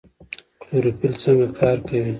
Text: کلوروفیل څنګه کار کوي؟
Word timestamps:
کلوروفیل 0.61 1.13
څنګه 1.23 1.47
کار 1.59 1.77
کوي؟ 1.87 2.01